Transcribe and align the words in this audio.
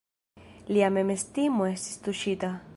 Lia 0.77 0.89
memestimo 0.95 1.69
estis 1.75 2.03
tuŝita. 2.09 2.55